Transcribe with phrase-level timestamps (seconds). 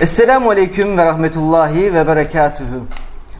[0.00, 2.80] Esselamu Aleyküm ve Rahmetullahi ve Berekatühü.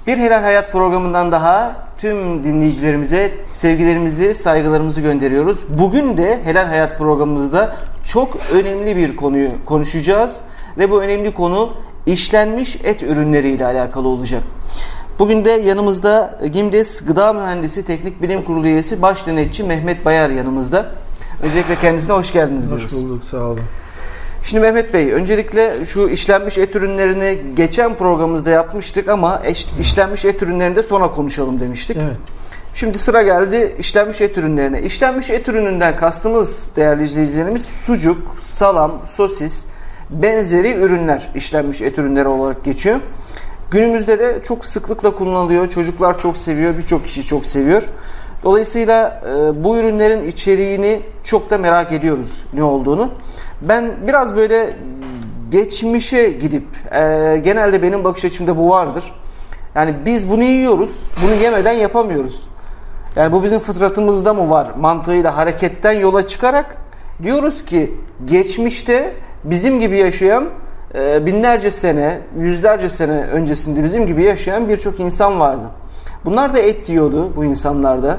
[0.07, 5.65] Bir Helal Hayat programından daha tüm dinleyicilerimize sevgilerimizi, saygılarımızı gönderiyoruz.
[5.69, 10.41] Bugün de Helal Hayat programımızda çok önemli bir konuyu konuşacağız.
[10.79, 11.73] Ve bu önemli konu
[12.07, 14.43] işlenmiş et ürünleri ile alakalı olacak.
[15.19, 20.87] Bugün de yanımızda Gimdes Gıda Mühendisi Teknik Bilim Kurulu üyesi baş denetçi Mehmet Bayar yanımızda.
[21.43, 22.93] Öncelikle kendisine hoş geldiniz diyoruz.
[22.93, 23.61] Hoş bulduk, sağ olun.
[24.45, 29.43] Şimdi Mehmet Bey, öncelikle şu işlenmiş et ürünlerini geçen programımızda yapmıştık ama
[29.81, 31.97] işlenmiş et ürünlerini de sonra konuşalım demiştik.
[31.97, 32.17] Evet.
[32.75, 34.83] Şimdi sıra geldi işlenmiş et ürünlerine.
[34.83, 39.67] İşlenmiş et ürününden kastımız değerli izleyicilerimiz sucuk, salam, sosis,
[40.11, 43.01] benzeri ürünler işlenmiş et ürünleri olarak geçiyor.
[43.71, 45.69] Günümüzde de çok sıklıkla kullanılıyor.
[45.69, 47.83] Çocuklar çok seviyor, birçok kişi çok seviyor.
[48.45, 53.11] Dolayısıyla e, bu ürünlerin içeriğini çok da merak ediyoruz ne olduğunu.
[53.69, 54.77] Ben biraz böyle
[55.51, 59.13] geçmişe gidip e, genelde benim bakış açımda bu vardır.
[59.75, 62.49] Yani biz bunu yiyoruz, bunu yemeden yapamıyoruz.
[63.17, 66.77] Yani bu bizim fıtratımızda mı var mantığıyla hareketten yola çıkarak
[67.23, 70.49] diyoruz ki geçmişte bizim gibi yaşayan
[70.95, 75.67] e, binlerce sene, yüzlerce sene öncesinde bizim gibi yaşayan birçok insan vardı.
[76.25, 78.19] Bunlar da et yiyordu bu insanlarda.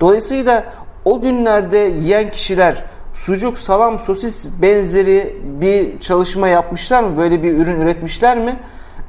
[0.00, 0.64] Dolayısıyla
[1.04, 2.84] o günlerde yiyen kişiler
[3.16, 7.18] sucuk, salam, sosis benzeri bir çalışma yapmışlar mı?
[7.18, 8.56] Böyle bir ürün üretmişler mi?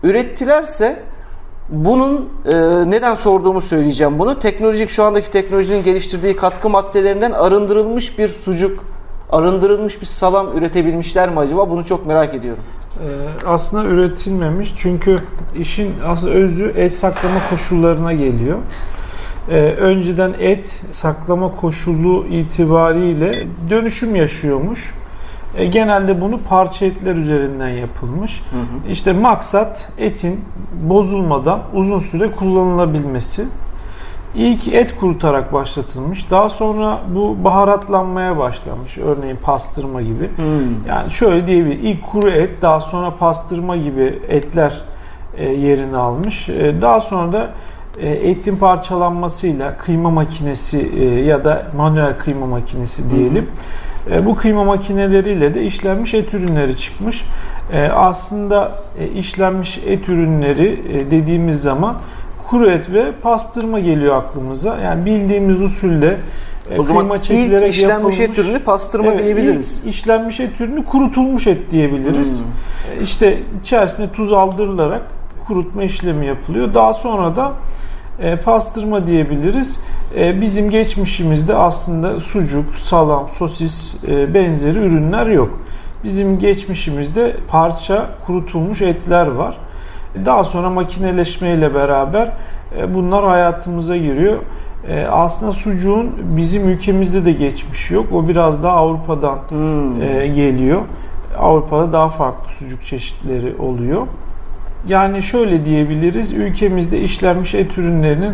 [0.03, 1.03] Ürettilerse
[1.69, 2.55] bunun e,
[2.91, 4.39] neden sorduğumu söyleyeceğim bunu.
[4.39, 8.83] Teknolojik şu andaki teknolojinin geliştirdiği katkı maddelerinden arındırılmış bir sucuk,
[9.31, 11.69] arındırılmış bir salam üretebilmişler mi acaba?
[11.69, 12.63] Bunu çok merak ediyorum.
[12.97, 15.19] Ee, aslında üretilmemiş çünkü
[15.55, 18.58] işin asıl özü et saklama koşullarına geliyor.
[19.50, 23.31] Ee, önceden et saklama koşulu itibariyle
[23.70, 24.94] dönüşüm yaşıyormuş.
[25.58, 28.42] E, genelde bunu parça etler üzerinden yapılmış.
[28.52, 28.92] Hı hı.
[28.92, 30.45] İşte maksat etin
[30.81, 33.45] bozulmadan uzun süre kullanılabilmesi.
[34.36, 36.31] İlk et kurutarak başlatılmış.
[36.31, 38.97] Daha sonra bu baharatlanmaya başlamış.
[38.97, 40.30] Örneğin pastırma gibi.
[40.38, 40.88] Hmm.
[40.88, 41.80] Yani şöyle diyebilir.
[41.80, 44.81] İlk kuru et, daha sonra pastırma gibi etler
[45.38, 46.50] e, yerini almış.
[46.50, 47.50] E, daha sonra da e,
[48.02, 50.91] etin parçalanmasıyla kıyma makinesi
[51.25, 53.47] ya da manuel kıyma makinesi diyelim.
[54.08, 54.25] Hmm.
[54.25, 57.24] Bu kıyma makineleriyle de işlenmiş et ürünleri çıkmış.
[57.94, 58.72] Aslında
[59.16, 61.96] işlenmiş et ürünleri dediğimiz zaman
[62.50, 64.78] kuru et ve pastırma geliyor aklımıza.
[64.78, 66.18] Yani bildiğimiz usulde
[66.72, 69.81] e, o zaman ilk işlenmiş et ürünü pastırma evet, diyebiliriz.
[69.86, 72.40] Ilk işlenmiş et ürünü kurutulmuş et diyebiliriz.
[72.40, 73.00] Hmm.
[73.00, 75.02] E, işte içerisine tuz aldırılarak
[75.47, 76.74] kurutma işlemi yapılıyor.
[76.74, 77.53] Daha sonra da
[78.19, 79.84] e, pastırma diyebiliriz.
[80.18, 85.59] E, bizim geçmişimizde aslında sucuk, salam, sosis e, benzeri ürünler yok.
[86.03, 89.57] Bizim geçmişimizde parça kurutulmuş etler var.
[90.25, 92.31] Daha sonra makineleşmeyle beraber
[92.78, 94.38] e, bunlar hayatımıza giriyor.
[94.88, 98.06] E, aslında sucuğun bizim ülkemizde de geçmiş yok.
[98.13, 100.02] O biraz daha Avrupa'dan hmm.
[100.02, 100.81] E, geliyor.
[101.40, 104.07] Avrupa'da daha farklı sucuk çeşitleri oluyor.
[104.88, 108.34] Yani şöyle diyebiliriz, ülkemizde işlenmiş et ürünlerinin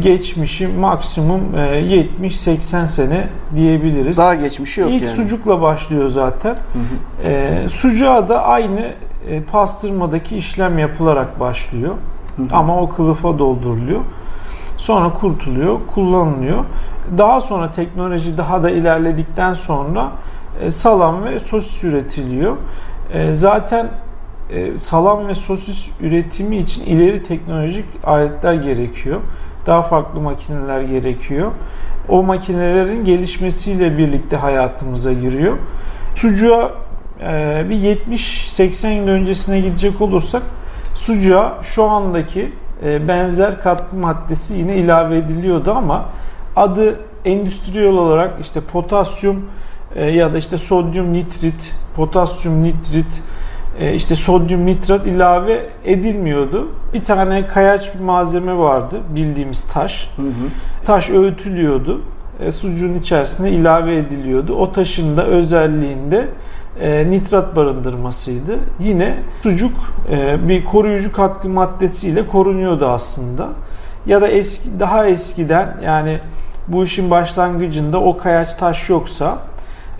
[0.00, 4.16] geçmişi maksimum 70-80 sene diyebiliriz.
[4.16, 5.12] Daha geçmişi yok İlk yani.
[5.12, 6.54] sucukla başlıyor zaten.
[6.54, 7.28] Hı
[7.64, 7.68] hı.
[7.70, 8.92] Sucuğa da aynı
[9.28, 11.94] e, pastırmadaki işlem yapılarak başlıyor.
[12.36, 12.46] Hı hı.
[12.52, 14.00] Ama o kılıfa dolduruluyor.
[14.76, 16.64] Sonra kurtuluyor, kullanılıyor.
[17.18, 20.12] Daha sonra teknoloji daha da ilerledikten sonra
[20.62, 22.56] e, salam ve sosis üretiliyor.
[23.12, 23.88] E, zaten
[24.50, 29.20] e, salam ve sosis üretimi için ileri teknolojik aletler gerekiyor.
[29.66, 31.50] Daha farklı makineler gerekiyor.
[32.08, 35.58] O makinelerin gelişmesiyle birlikte hayatımıza giriyor.
[36.14, 36.70] Sucuğa
[37.20, 40.42] ee, bir 70-80 yıl öncesine gidecek olursak
[40.94, 42.52] sucuğa şu andaki
[42.84, 46.04] e, benzer katkı maddesi yine ilave ediliyordu ama
[46.56, 49.44] adı endüstriyel olarak işte potasyum
[49.94, 53.22] e, ya da işte sodyum nitrit, potasyum nitrit,
[53.80, 56.68] e, işte sodyum nitrat ilave edilmiyordu.
[56.94, 60.10] Bir tane kayaç malzeme vardı bildiğimiz taş.
[60.16, 60.84] Hı hı.
[60.84, 62.00] Taş öğütülüyordu.
[62.52, 64.54] Sucuğun içerisine ilave ediliyordu.
[64.54, 66.28] O taşın da özelliğinde
[66.80, 68.58] e, nitrat barındırmasıydı.
[68.80, 69.72] Yine sucuk
[70.10, 73.48] e, bir koruyucu katkı maddesiyle korunuyordu aslında.
[74.06, 76.18] Ya da eski daha eskiden yani
[76.68, 79.38] bu işin başlangıcında o kayaç taş yoksa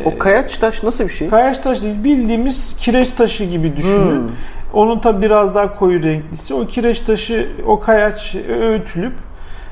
[0.04, 1.28] o e, kayaç taş nasıl bir şey?
[1.28, 4.20] Kayaç taş değil bildiğimiz kireç taşı gibi düşünün.
[4.20, 4.30] Hmm.
[4.74, 6.54] Onun tabi biraz daha koyu renklisi.
[6.54, 9.12] O kireç taşı o kayaç öğütülüp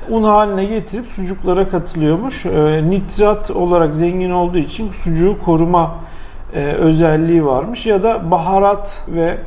[0.09, 2.45] un haline getirip sucuklara katılıyormuş.
[2.45, 5.95] E, nitrat olarak zengin olduğu için sucuğu koruma
[6.53, 9.37] e, özelliği varmış ya da baharat ve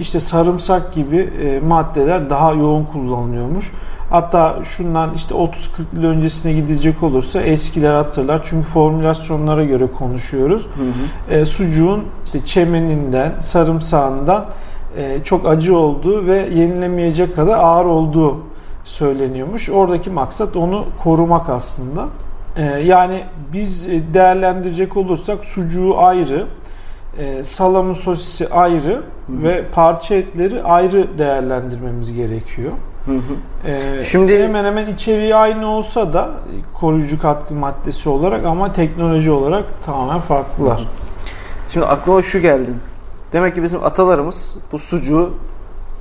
[0.00, 3.72] işte sarımsak gibi e, maddeler daha yoğun kullanılıyormuş.
[4.10, 5.48] Hatta şundan işte 30-40
[5.92, 8.40] yıl öncesine gidecek olursa eskiler hatırlar.
[8.44, 10.62] Çünkü formülasyonlara göre konuşuyoruz.
[10.62, 11.38] Hı hı.
[11.38, 14.46] E, sucuğun işte çemeninden, sarımsağından
[14.96, 18.36] e, çok acı olduğu ve yenilemeyecek kadar ağır olduğu
[18.84, 19.70] söyleniyormuş.
[19.70, 22.06] Oradaki maksat onu korumak aslında.
[22.56, 26.46] E, yani biz değerlendirecek olursak sucuğu ayrı,
[27.18, 29.42] e, salamın sosisi ayrı hı hı.
[29.42, 32.72] ve parça etleri ayrı değerlendirmemiz gerekiyor.
[33.06, 33.70] Hı hı.
[33.70, 36.30] Ee, Şimdi hemen hemen içeriği aynı olsa da
[36.74, 40.80] koruyucu katkı maddesi olarak ama teknoloji olarak tamamen farklılar.
[40.80, 40.84] Hı.
[41.68, 42.70] Şimdi aklıma şu geldi.
[43.32, 45.30] Demek ki bizim atalarımız bu sucuğu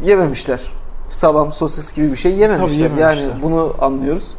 [0.04, 0.62] yememişler.
[1.10, 2.84] Salam, sosis gibi bir şey yememişler.
[2.84, 3.16] yememişler.
[3.16, 4.34] Yani bunu anlıyoruz.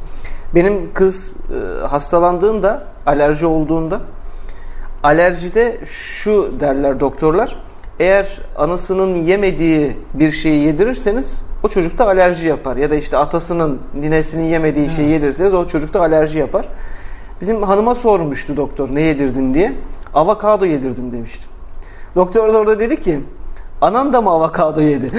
[0.54, 4.00] Benim kız e, hastalandığında, alerji olduğunda
[5.02, 7.56] alerjide şu derler doktorlar.
[7.98, 12.76] Eğer anasının yemediği bir şeyi yedirirseniz o çocukta alerji yapar.
[12.76, 16.68] Ya da işte atasının, ninesinin yemediği şeyi yedirirseniz o çocukta alerji yapar.
[17.40, 19.72] Bizim hanıma sormuştu doktor ne yedirdin diye.
[20.14, 21.50] Avokado yedirdim demiştim.
[22.16, 23.20] Doktor da orada dedi ki
[23.80, 25.10] anan da mı avokado yedi?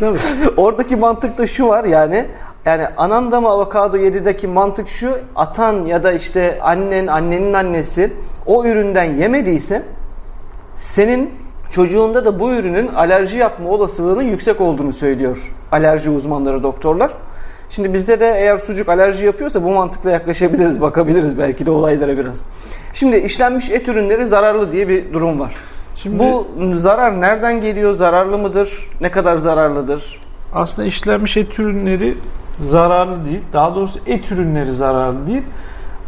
[0.00, 0.18] Tabii.
[0.56, 2.26] Oradaki mantık da şu var yani
[2.64, 8.12] yani anan da mı avokado yedideki mantık şu atan ya da işte annen annenin annesi
[8.46, 9.82] o üründen yemediyse
[10.74, 11.30] senin
[11.70, 17.10] çocuğunda da bu ürünün alerji yapma olasılığının yüksek olduğunu söylüyor alerji uzmanları doktorlar.
[17.70, 22.44] Şimdi bizde de eğer sucuk alerji yapıyorsa bu mantıkla yaklaşabiliriz, bakabiliriz belki de olaylara biraz.
[22.92, 25.54] Şimdi işlenmiş et ürünleri zararlı diye bir durum var.
[26.04, 27.92] Şimdi, bu zarar nereden geliyor?
[27.92, 28.90] Zararlı mıdır?
[29.00, 30.20] Ne kadar zararlıdır?
[30.54, 32.14] Aslında işlenmiş et ürünleri
[32.62, 33.40] zararlı değil.
[33.52, 35.42] Daha doğrusu et ürünleri zararlı değil.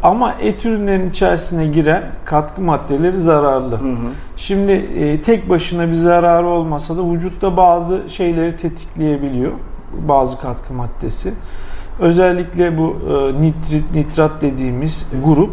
[0.03, 3.77] Ama et ürünlerinin içerisine giren katkı maddeleri zararlı.
[3.77, 4.09] Hı hı.
[4.37, 9.53] Şimdi e, tek başına bir zararı olmasa da vücutta bazı şeyleri tetikleyebiliyor.
[10.09, 11.35] Bazı katkı maddesi.
[12.01, 15.53] Özellikle bu e, nitrit, nitrat dediğimiz grup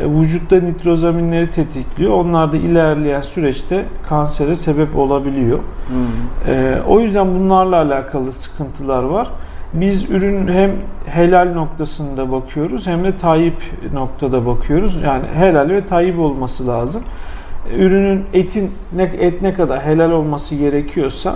[0.00, 2.12] vücutta nitrozaminleri tetikliyor.
[2.12, 5.58] Onlar da ilerleyen süreçte kansere sebep olabiliyor.
[5.58, 6.54] Hmm.
[6.54, 9.28] E, o yüzden bunlarla alakalı sıkıntılar var.
[9.72, 10.70] Biz ürün hem
[11.06, 13.56] helal noktasında bakıyoruz hem de tayyip
[13.92, 14.96] noktada bakıyoruz.
[15.04, 17.02] Yani helal ve tayyip olması lazım.
[17.76, 21.34] Ürünün etin ne, et ne kadar helal olması gerekiyorsa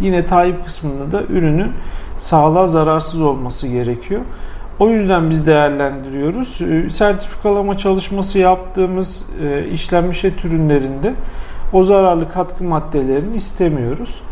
[0.00, 1.72] yine tayyip kısmında da ürünün
[2.18, 4.20] sağlığa zararsız olması gerekiyor.
[4.82, 6.60] O yüzden biz değerlendiriyoruz.
[6.60, 11.14] Ee, sertifikalama çalışması yaptığımız e, işlenmiş et ürünlerinde
[11.72, 14.22] o zararlı katkı maddelerini istemiyoruz.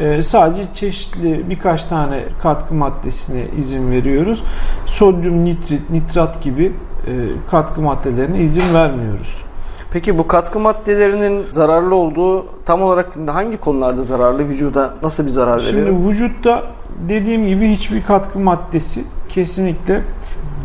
[0.00, 4.42] Ee, sadece çeşitli birkaç tane katkı maddesine izin veriyoruz.
[4.86, 6.72] Sodyum nitrit, nitrat gibi
[7.06, 7.12] e,
[7.50, 9.42] katkı maddelerine izin vermiyoruz.
[9.90, 14.48] Peki bu katkı maddelerinin zararlı olduğu tam olarak hangi konularda zararlı?
[14.48, 15.86] Vücuda nasıl bir zarar veriyor?
[15.86, 16.62] Şimdi vücutta
[17.08, 20.02] dediğim gibi hiçbir katkı maddesi kesinlikle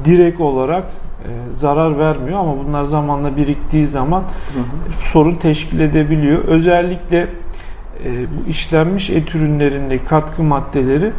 [0.06, 4.64] direkt olarak e, zarar vermiyor ama bunlar zamanla biriktiği zaman hı hı.
[5.02, 6.44] sorun teşkil edebiliyor.
[6.44, 7.28] Özellikle e,
[8.06, 11.12] bu işlenmiş et ürünlerindeki katkı maddeleri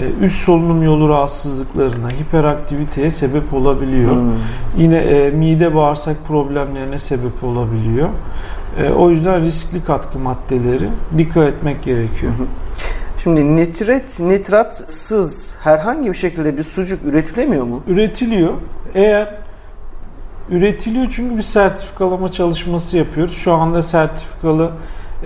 [0.00, 4.12] e, üst solunum yolu rahatsızlıklarına, hiperaktiviteye sebep olabiliyor.
[4.12, 4.32] Hmm.
[4.76, 8.08] Yine e, mide bağırsak problemlerine sebep olabiliyor.
[8.96, 12.32] O yüzden riskli katkı maddeleri dikkat etmek gerekiyor.
[13.24, 17.82] Şimdi nitrat, nitratsız herhangi bir şekilde bir sucuk üretilemiyor mu?
[17.86, 18.52] Üretiliyor.
[18.94, 19.34] Eğer
[20.50, 23.36] üretiliyor çünkü bir sertifikalama çalışması yapıyoruz.
[23.36, 24.70] Şu anda sertifikalı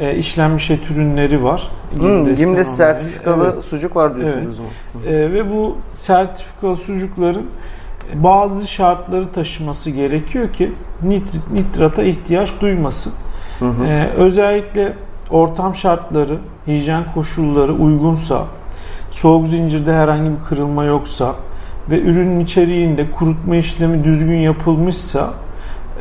[0.01, 1.71] e, işlenmiş et ürünleri var.
[1.99, 3.65] Hmm, sertifikalı evet.
[3.65, 4.61] sucuk var diyorsunuz
[4.97, 5.13] evet.
[5.13, 7.47] E, ve bu sertifikalı sucukların
[8.15, 13.13] bazı şartları taşıması gerekiyor ki nitrit, nitrata ihtiyaç duymasın.
[13.59, 13.87] Hı hı.
[13.87, 14.93] E, özellikle
[15.31, 18.45] ortam şartları, hijyen koşulları uygunsa,
[19.11, 21.35] soğuk zincirde herhangi bir kırılma yoksa
[21.91, 25.31] ve ürünün içeriğinde kurutma işlemi düzgün yapılmışsa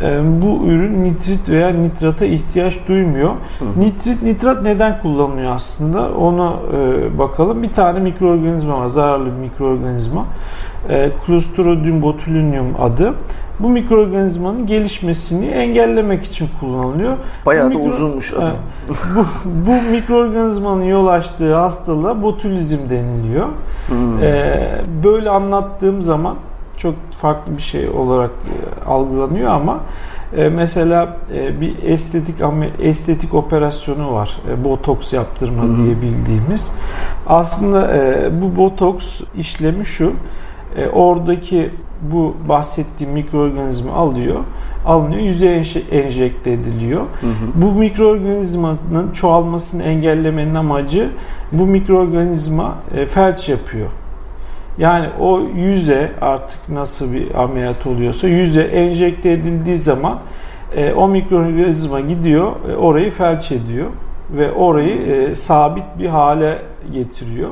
[0.03, 3.29] ee, bu ürün nitrit veya nitrata ihtiyaç duymuyor.
[3.29, 3.79] Hı.
[3.79, 6.11] Nitrit, nitrat neden kullanılıyor aslında?
[6.11, 7.63] Ona e, bakalım.
[7.63, 10.25] Bir tane mikroorganizma var, zararlı bir mikroorganizma.
[10.89, 13.13] E, Clostridium botulinum adı.
[13.59, 17.17] Bu mikroorganizmanın gelişmesini engellemek için kullanılıyor.
[17.45, 17.89] Bayağı bu da mikro...
[17.89, 18.53] uzunmuş adı.
[19.15, 23.47] Bu, bu mikroorganizmanın yol açtığı hastalığa botulizm deniliyor.
[23.87, 24.23] Hmm.
[24.23, 26.35] E, böyle anlattığım zaman
[26.77, 29.79] çok farklı bir şey olarak e, algılanıyor ama
[30.37, 32.35] e, mesela e, bir estetik
[32.81, 34.37] estetik operasyonu var.
[34.51, 35.77] E, botoks yaptırma Hı-hı.
[35.77, 36.71] diye bildiğimiz.
[37.27, 40.13] Aslında e, bu botoks işlemi şu.
[40.77, 41.69] E, oradaki
[42.01, 44.35] bu bahsettiğim mikroorganizma alıyor.
[44.85, 47.01] alınıyor, yüzeye enjekte ediliyor.
[47.01, 47.31] Hı hı.
[47.55, 51.09] Bu mikroorganizmanın çoğalmasını engellemenin amacı
[51.51, 53.87] bu mikroorganizma e, felç yapıyor.
[54.77, 60.17] Yani o yüze artık nasıl bir ameliyat oluyorsa yüze enjekte edildiği zaman
[60.75, 63.87] e, o mikroorganizma gidiyor, e, orayı felç ediyor
[64.37, 66.61] ve orayı e, sabit bir hale
[66.93, 67.49] getiriyor.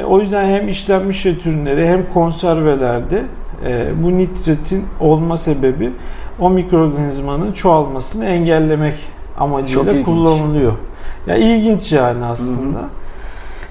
[0.00, 3.22] E, o yüzden hem işlenmiş et ürünleri hem konservelerde
[3.66, 5.92] e, bu nitritin olma sebebi
[6.40, 8.94] o mikroorganizmanın çoğalmasını engellemek
[9.38, 10.72] amacıyla kullanılıyor.
[11.26, 12.78] Ya yani ilginç yani aslında.
[12.78, 12.88] Hı hı.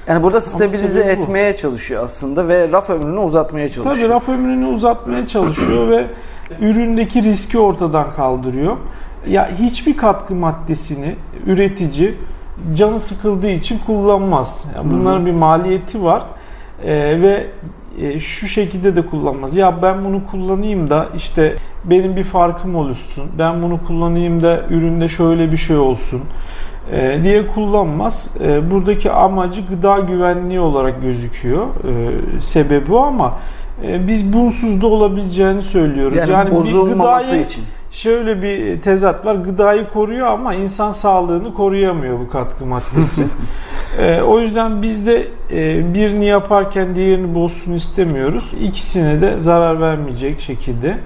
[0.08, 3.96] Yani burada stabilize etmeye çalışıyor aslında ve raf ömrünü uzatmaya çalışıyor.
[3.96, 6.06] Tabii raf ömrünü uzatmaya çalışıyor ve
[6.60, 8.78] üründeki riski ortadan kaldırıyor.
[9.28, 11.16] Ya hiçbir katkı maddesini
[11.46, 12.16] üretici
[12.76, 14.66] canı sıkıldığı için kullanmaz.
[14.76, 16.24] Yani bunların bir maliyeti var
[16.84, 17.48] ee, ve
[18.02, 19.56] e, şu şekilde de kullanmaz.
[19.56, 23.24] Ya ben bunu kullanayım da işte benim bir farkım oluşsun.
[23.40, 26.22] Ben bunu kullanayım da üründe şöyle bir şey olsun
[26.92, 28.38] e, diye kullanmaz.
[28.44, 31.66] E, buradaki amacı gıda güvenliği olarak gözüküyor.
[31.66, 33.36] E, sebebi o ama
[33.88, 36.18] e, biz bunsuz da olabileceğini söylüyoruz.
[36.18, 37.64] Yani, yani bozulmaması gıdayı, için.
[37.96, 39.36] Şöyle bir tezat var.
[39.36, 43.24] Gıdayı koruyor ama insan sağlığını koruyamıyor bu katkı maddesi.
[44.00, 48.54] e, o yüzden biz de e, birini yaparken diğerini bozsun istemiyoruz.
[48.62, 50.98] İkisine de zarar vermeyecek şekilde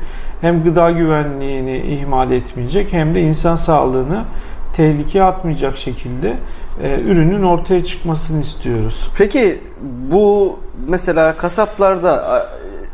[0.42, 4.24] hem gıda güvenliğini ihmal etmeyecek hem de insan sağlığını
[4.76, 6.34] tehlikeye atmayacak şekilde
[6.84, 9.10] e, ürünün ortaya çıkmasını istiyoruz.
[9.18, 9.62] Peki
[10.12, 12.46] bu mesela kasaplarda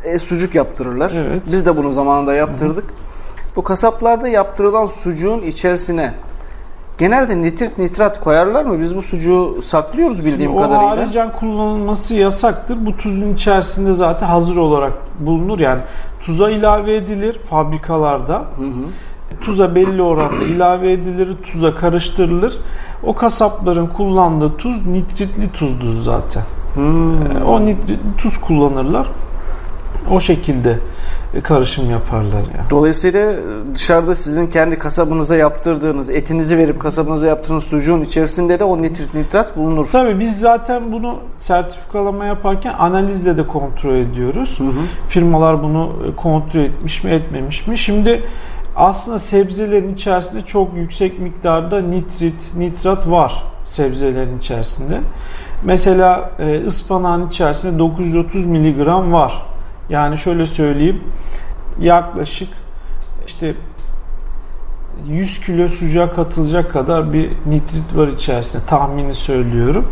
[0.04, 1.12] e, sucuk yaptırırlar.
[1.16, 1.42] Evet.
[1.52, 2.84] Biz de bunu zamanında yaptırdık.
[2.84, 3.05] Hı.
[3.56, 6.14] Bu kasaplarda yaptırılan sucuğun içerisine
[6.98, 8.80] genelde nitrit nitrat koyarlar mı?
[8.80, 10.94] Biz bu sucuğu saklıyoruz bildiğim Şimdi kadarıyla.
[10.94, 12.86] O haricen kullanılması yasaktır.
[12.86, 15.58] Bu tuzun içerisinde zaten hazır olarak bulunur.
[15.58, 15.80] Yani
[16.20, 18.34] tuza ilave edilir fabrikalarda.
[18.34, 19.40] Hı hı.
[19.40, 22.58] Tuza belli oranda ilave edilir, tuza karıştırılır.
[23.02, 26.42] O kasapların kullandığı tuz nitritli tuzdur zaten.
[26.74, 27.46] Hmm.
[27.46, 29.06] O nitritli tuz kullanırlar.
[30.10, 30.78] O şekilde
[31.42, 32.32] karışım yaparlar.
[32.32, 32.70] Yani.
[32.70, 33.34] Dolayısıyla
[33.74, 39.56] dışarıda sizin kendi kasabınıza yaptırdığınız, etinizi verip kasabınıza yaptığınız sucuğun içerisinde de o nitrit nitrat
[39.56, 39.88] bulunur.
[39.92, 44.54] Tabii biz zaten bunu sertifikalama yaparken analizle de kontrol ediyoruz.
[44.58, 44.82] Hı hı.
[45.08, 47.78] Firmalar bunu kontrol etmiş mi etmemiş mi?
[47.78, 48.22] Şimdi
[48.76, 55.00] aslında sebzelerin içerisinde çok yüksek miktarda nitrit, nitrat var sebzelerin içerisinde.
[55.64, 59.42] Mesela e, ıspanağın içerisinde 930 mg var.
[59.90, 61.00] Yani şöyle söyleyeyim
[61.80, 62.48] yaklaşık
[63.26, 63.54] işte
[65.08, 69.88] 100 kilo sucuğa katılacak kadar bir nitrit var içerisinde tahmini söylüyorum.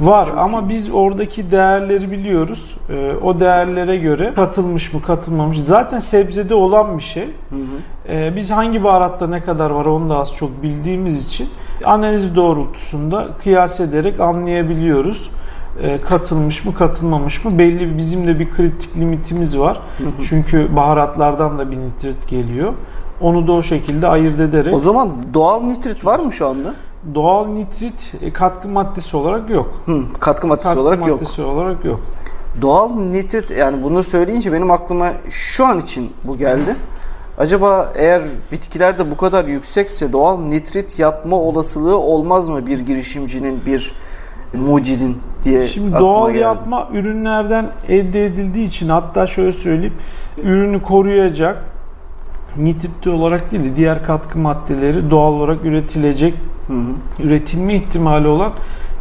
[0.00, 0.68] Var Çok ama iyi.
[0.68, 2.76] biz oradaki değerleri biliyoruz.
[2.90, 5.58] Ee, o değerlere göre katılmış mı katılmamış.
[5.58, 7.24] Zaten sebzede olan bir şey.
[7.24, 8.12] Hı hı.
[8.12, 11.48] Ee, biz hangi baharatta ne kadar var onu da az çok bildiğimiz için
[11.84, 15.30] analiz doğrultusunda kıyas ederek anlayabiliyoruz
[16.08, 19.80] katılmış mı katılmamış mı belli bizim de bir kritik limitimiz var.
[19.98, 20.08] Hı hı.
[20.28, 22.72] Çünkü baharatlardan da bir nitrit geliyor.
[23.20, 24.74] Onu da o şekilde ayırt ederek.
[24.74, 26.74] O zaman doğal nitrit var mı şu anda?
[27.14, 29.80] Doğal nitrit e, katkı maddesi olarak yok.
[29.86, 31.50] Hı, katkı maddesi katkı olarak maddesi yok.
[31.50, 32.00] olarak yok.
[32.62, 36.76] Doğal nitrit yani bunu söyleyince benim aklıma şu an için bu geldi.
[37.38, 43.94] Acaba eğer bitkilerde bu kadar yüksekse doğal nitrit yapma olasılığı olmaz mı bir girişimcinin, bir
[44.58, 46.42] mucidin diye Şimdi doğal geldi.
[46.42, 49.94] yapma ürünlerden elde edildiği için hatta şöyle söyleyeyim
[50.42, 51.64] ürünü koruyacak
[52.56, 56.34] nitritli olarak değil de diğer katkı maddeleri doğal olarak üretilecek,
[56.66, 56.92] hı hı.
[57.24, 58.52] üretilme ihtimali olan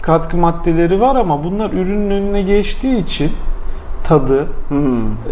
[0.02, 3.32] katkı maddeleri var ama bunlar ürünün önüne geçtiği için
[4.04, 4.48] tadı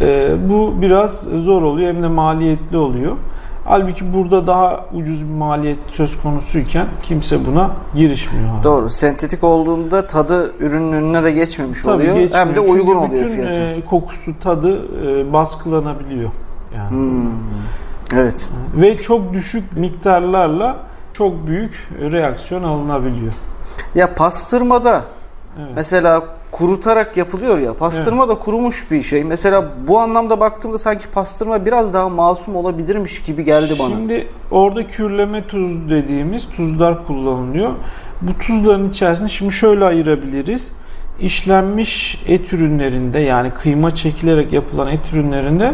[0.01, 3.15] e, bu biraz zor oluyor hem de maliyetli oluyor.
[3.65, 8.63] Halbuki burada daha ucuz bir maliyet söz konusuyken kimse buna girişmiyor.
[8.63, 8.89] Doğru.
[8.89, 12.15] Sentetik olduğunda tadı ürünün önüne de geçmemiş Tabii oluyor.
[12.15, 12.45] Geçmiyor.
[12.45, 13.61] Hem de uygun Çünkü oluyor fiyatı.
[13.61, 16.31] E, kokusu, tadı e, baskılanabiliyor.
[16.75, 16.89] Yani.
[16.89, 17.31] Hmm.
[18.13, 18.49] Evet.
[18.75, 20.77] Ve çok düşük miktarlarla
[21.13, 23.33] çok büyük reaksiyon alınabiliyor.
[23.95, 25.01] Ya pastırmada
[25.59, 25.71] evet.
[25.75, 27.73] mesela kurutarak yapılıyor ya.
[27.73, 28.35] Pastırma evet.
[28.35, 29.23] da kurumuş bir şey.
[29.23, 33.89] Mesela bu anlamda baktığımda sanki pastırma biraz daha masum olabilirmiş gibi geldi bana.
[33.89, 37.71] Şimdi orada kürleme tuz dediğimiz tuzlar kullanılıyor.
[38.21, 40.71] Bu tuzların içerisinde şimdi şöyle ayırabiliriz.
[41.19, 45.73] İşlenmiş et ürünlerinde yani kıyma çekilerek yapılan et ürünlerinde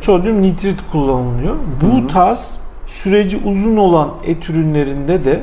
[0.00, 1.56] sodyum nitrit kullanılıyor.
[1.82, 2.08] Bu Hı-hı.
[2.08, 5.40] tarz süreci uzun olan et ürünlerinde de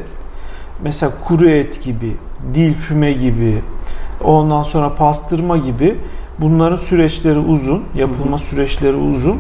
[0.84, 2.16] mesela kuru et gibi,
[2.54, 3.62] dil füme gibi,
[4.24, 5.98] ondan sonra pastırma gibi
[6.40, 9.38] bunların süreçleri uzun, yapılma süreçleri uzun.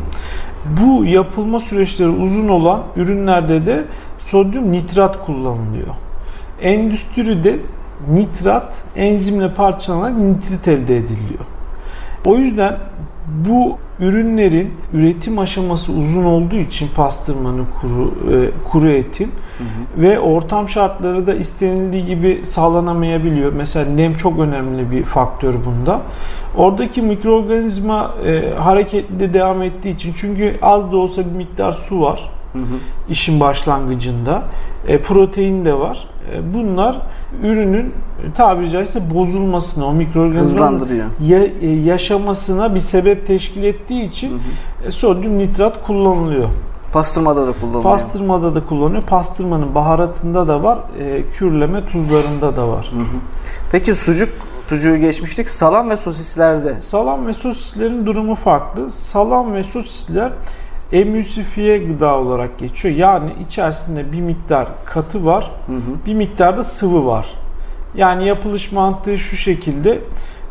[0.81, 3.83] Bu yapılma süreçleri uzun olan ürünlerde de
[4.19, 5.88] sodyum nitrat kullanılıyor.
[6.61, 7.59] Endüstride
[8.13, 11.45] nitrat enzimle parçalanarak nitrit elde ediliyor.
[12.25, 12.77] O yüzden
[13.47, 20.69] bu ürünlerin üretim aşaması uzun olduğu için pastırmanın kuru e, kuru etin hı ve ortam
[20.69, 23.53] şartları da istenildiği gibi sağlanamayabiliyor.
[23.53, 26.01] Mesela nem çok önemli bir faktör bunda.
[26.57, 32.29] Oradaki mikroorganizma e, hareketli devam ettiği için çünkü az da olsa bir miktar su var
[32.53, 32.63] hı hı.
[33.09, 34.43] işin başlangıcında.
[34.87, 36.07] E, protein de var.
[36.33, 37.01] E, bunlar
[37.43, 37.93] ürünün
[38.35, 44.87] tabiri caizse bozulmasına, o mikroorganizmanın ya, e, yaşamasına bir sebep teşkil ettiği için hı hı.
[44.87, 46.49] E, sodyum nitrat kullanılıyor.
[46.93, 47.83] Pastırmada da kullanılıyor.
[47.83, 49.01] Pastırmada da kullanılıyor.
[49.01, 52.91] Pastırmanın baharatında da var, e, kürleme tuzlarında da var.
[52.93, 53.17] Hı hı.
[53.71, 54.29] Peki sucuk
[54.67, 55.50] sucuğu geçmiştik.
[55.50, 56.81] Salam ve sosislerde.
[56.81, 58.91] Salam ve sosislerin durumu farklı.
[58.91, 60.31] Salam ve sosisler
[60.91, 62.95] emülsifiye gıda olarak geçiyor.
[62.95, 66.05] Yani içerisinde bir miktar katı var, hı hı.
[66.05, 67.25] bir miktar da sıvı var.
[67.95, 70.01] Yani yapılış mantığı şu şekilde.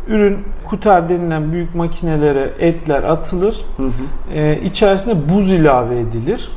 [0.09, 0.39] Ürün
[0.69, 3.61] kuter denilen büyük makinelere etler atılır.
[3.77, 3.91] Hı hı.
[4.35, 6.51] Ee, içerisine buz ilave edilir.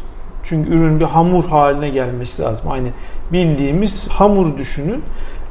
[0.43, 2.71] Çünkü ürün bir hamur haline gelmesi lazım.
[2.71, 2.87] Aynı
[3.31, 5.03] bildiğimiz hamur düşünün.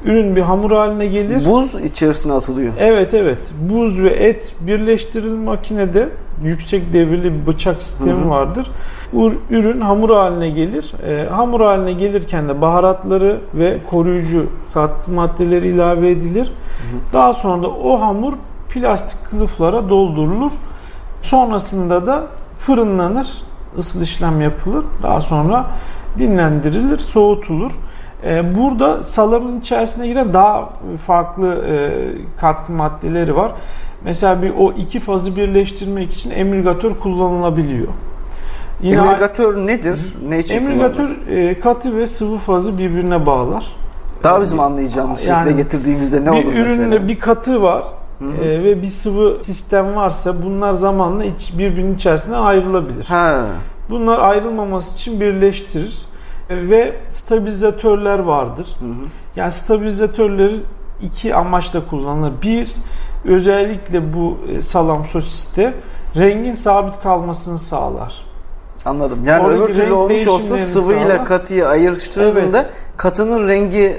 [0.05, 1.47] Ürün bir hamur haline gelir.
[1.47, 2.73] Buz içerisine atılıyor.
[2.79, 3.39] Evet evet.
[3.71, 6.09] Buz ve et birleştirilir makinede.
[6.45, 8.31] Yüksek devirli bir bıçak sistemi hı hı.
[8.31, 8.71] vardır.
[9.51, 10.93] Ürün hamur haline gelir.
[11.07, 16.47] E, hamur haline gelirken de baharatları ve koruyucu katkı maddeleri ilave edilir.
[16.47, 17.13] Hı hı.
[17.13, 18.33] Daha sonra da o hamur
[18.69, 20.53] plastik kılıflara doldurulur.
[21.23, 22.27] Sonrasında da
[22.59, 23.29] fırınlanır.
[23.79, 24.85] ısıl işlem yapılır.
[25.03, 25.67] Daha sonra
[26.19, 27.73] dinlendirilir, soğutulur.
[28.25, 30.69] Ee, burada salamın içerisine giren daha
[31.07, 31.89] farklı e,
[32.41, 33.53] katkı maddeleri var.
[34.05, 37.89] Mesela bir o iki fazı birleştirmek için emülgatör kullanılabiliyor.
[38.83, 39.99] Yine emülgatör nedir?
[40.29, 43.67] Ne için Emülgatör e, katı ve sıvı fazı birbirine bağlar.
[44.23, 46.55] Daha bizim anlayacağımız yani, şekilde getirdiğimizde ne olur mesela?
[46.55, 47.85] Bir üründe bir katı var.
[48.43, 53.05] E, ve bir sıvı sistem varsa bunlar zamanla iç, birbirinin içerisinde ayrılabilir.
[53.05, 53.47] Ha.
[53.91, 55.99] Bunlar ayrılmaması için birleştirir
[56.51, 58.69] ve stabilizatörler vardır.
[58.81, 59.07] Hı hı.
[59.37, 60.61] Yani stabilizatörleri
[61.03, 62.33] iki amaçla kullanılır.
[62.43, 62.75] Bir,
[63.25, 65.75] özellikle bu e, salam sosiste
[66.17, 68.33] rengin sabit kalmasını sağlar.
[68.85, 69.19] Anladım.
[69.27, 72.71] Yani Oradaki öbür türlü olmuş olsa sıvıyla katıyı ayrıştırdığında evet.
[72.97, 73.97] katının rengi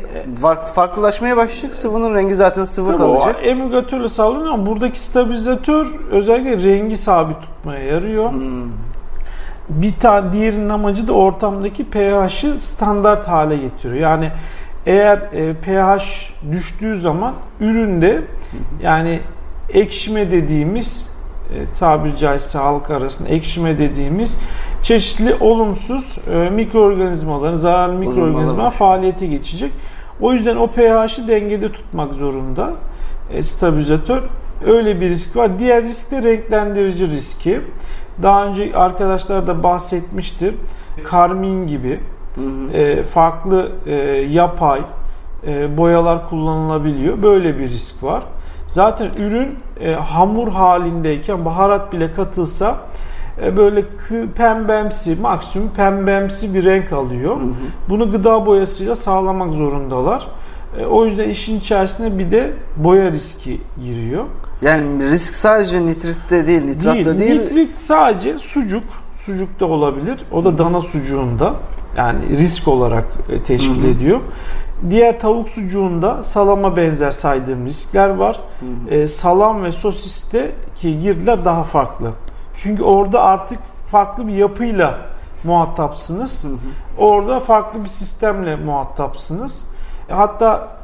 [0.75, 1.75] farklılaşmaya başlayacak.
[1.75, 3.35] Sıvının rengi zaten sıvı Tabii kalacak.
[3.39, 8.31] O emülgatörle sağlanıyor ama buradaki stabilizatör özellikle rengi sabit tutmaya yarıyor.
[8.31, 8.71] Hmm.
[9.69, 13.95] Bir tane diğerinin amacı da ortamdaki pH'ı standart hale getiriyor.
[13.95, 14.31] Yani
[14.85, 16.03] eğer e, pH
[16.51, 18.21] düştüğü zaman üründe
[18.81, 19.19] yani
[19.69, 21.13] ekşime dediğimiz
[21.53, 24.39] e, tabiri caizse halk arasında ekşime dediğimiz
[24.83, 29.71] çeşitli olumsuz e, mikroorganizmaların, zararlı mikroorganizma faaliyete geçecek.
[30.21, 32.73] O yüzden o pH'i dengede tutmak zorunda
[33.33, 34.23] e, stabilizatör.
[34.65, 35.59] Öyle bir risk var.
[35.59, 37.61] Diğer risk de renklendirici riski.
[38.23, 40.55] Daha önce arkadaşlar da bahsetmiştir.
[41.03, 41.99] Karmin gibi
[42.35, 42.77] hı hı.
[42.77, 43.93] E, farklı e,
[44.31, 44.81] yapay
[45.47, 47.23] e, boyalar kullanılabiliyor.
[47.23, 48.23] Böyle bir risk var.
[48.67, 52.77] Zaten ürün e, hamur halindeyken baharat bile katılsa
[53.41, 53.85] e, böyle
[54.35, 57.35] pembemsi, maksimum pembemsi bir renk alıyor.
[57.39, 57.53] Hı hı.
[57.89, 60.27] Bunu gıda boyasıyla sağlamak zorundalar.
[60.79, 64.25] E, o yüzden işin içerisine bir de boya riski giriyor.
[64.61, 67.19] Yani risk sadece nitritte değil, nitratta değil.
[67.19, 67.41] değil.
[67.41, 68.83] Nitrit sadece sucuk,
[69.19, 70.19] sucukta olabilir.
[70.31, 71.53] O da dana sucuğunda.
[71.97, 73.91] Yani risk olarak e, teşkil hı hı.
[73.91, 74.19] ediyor.
[74.89, 78.39] Diğer tavuk sucuğunda salama benzer saydığım riskler var.
[78.59, 78.95] Hı hı.
[78.95, 82.11] E, salam ve sosiste ki girdiler daha farklı.
[82.57, 83.59] Çünkü orada artık
[83.91, 84.99] farklı bir yapıyla
[85.43, 86.43] muhatapsınız.
[86.43, 86.57] Hı hı.
[86.97, 89.65] Orada farklı bir sistemle muhatapsınız.
[90.09, 90.77] E, hatta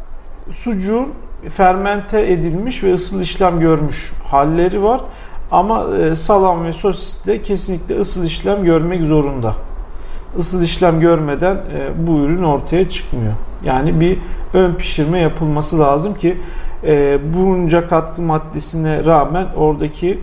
[0.52, 1.08] sucuğun
[1.56, 5.02] fermente edilmiş ve ısıl işlem görmüş halleri var.
[5.52, 9.56] Ama e, salam ve sosiste kesinlikle ısıl işlem görmek zorunda.
[10.38, 13.34] Isıl işlem görmeden e, bu ürün ortaya çıkmıyor.
[13.64, 14.18] Yani bir
[14.54, 16.38] ön pişirme yapılması lazım ki
[16.84, 20.20] e, bunca katkı maddesine rağmen oradaki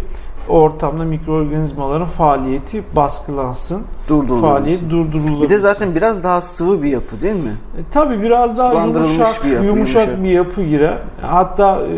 [0.48, 3.82] ortamda mikroorganizmaların faaliyeti baskılansın.
[4.40, 5.42] Faaliyet durdurulur.
[5.42, 7.50] Bir de zaten biraz daha sıvı bir yapı değil mi?
[7.78, 10.98] E, tabii biraz daha yumuşak bir, yapı, yumuşak, yumuşak bir yapı girer.
[11.20, 11.88] Hatta e,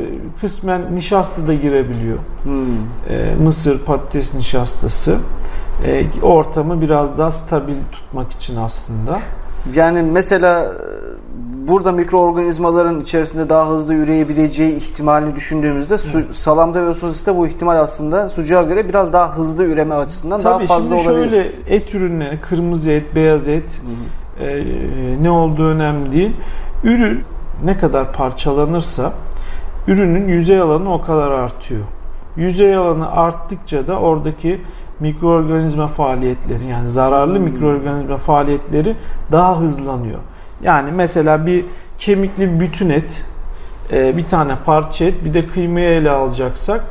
[0.40, 2.18] kısmen nişasta da girebiliyor.
[2.42, 2.54] Hmm.
[3.08, 5.18] E, mısır patates nişastası.
[5.84, 9.18] E, ortamı biraz daha stabil tutmak için aslında.
[9.74, 10.72] Yani mesela
[11.68, 18.28] burada mikroorganizmaların içerisinde daha hızlı üreyebileceği ihtimalini düşündüğümüzde su, salamda ve sosiste bu ihtimal aslında
[18.28, 21.30] sucuğa göre biraz daha hızlı üreme açısından Tabii daha fazla şimdi olabilir.
[21.30, 23.80] şöyle et ürünleri, kırmızı et, beyaz et
[24.40, 24.64] e,
[25.22, 26.36] ne olduğu önemli değil.
[26.84, 27.24] Ürün
[27.64, 29.12] ne kadar parçalanırsa
[29.86, 31.82] ürünün yüzey alanı o kadar artıyor.
[32.36, 34.60] Yüzey alanı arttıkça da oradaki
[35.00, 38.96] mikroorganizma faaliyetleri yani zararlı mikroorganizma faaliyetleri
[39.32, 40.18] daha hızlanıyor.
[40.62, 41.64] Yani mesela bir
[41.98, 43.24] kemikli bütün et,
[43.92, 46.84] e, bir tane parça et, bir de kıymayı ele alacaksak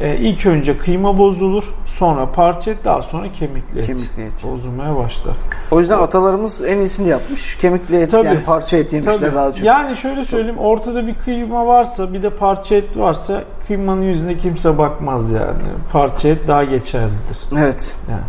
[0.00, 3.86] e, ilk önce kıyma bozulur, sonra parça et, daha sonra kemikli et.
[3.86, 4.44] Kemikli et.
[4.52, 5.34] Bozulmaya başlar.
[5.70, 7.56] O yüzden atalarımız en iyisini yapmış.
[7.58, 8.26] Kemikli et Tabii.
[8.26, 9.34] yani parça et yemişler Tabii.
[9.34, 9.64] daha çok.
[9.64, 14.78] Yani şöyle söyleyeyim, ortada bir kıyma varsa, bir de parça et varsa kıymanın yüzüne kimse
[14.78, 15.62] bakmaz yani.
[15.92, 17.38] Parça et daha geçerlidir.
[17.58, 17.96] Evet.
[18.10, 18.20] Yani.